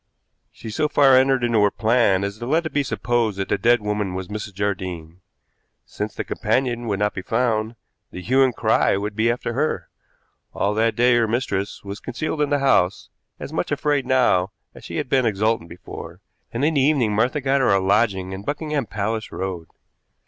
[0.51, 3.57] She so far entered into her plan as to let it be supposed that the
[3.59, 4.55] dead woman was Mrs.
[4.55, 5.21] Jardine.
[5.85, 7.75] Since the companion would not be found,
[8.09, 9.89] the hue and cry would be after her.
[10.55, 13.09] All that day her mistress was concealed in the house,
[13.39, 16.19] as much afraid now as she had been exultant before,
[16.51, 19.67] and in the evening Martha got her a lodging in Buckingham Palace Road.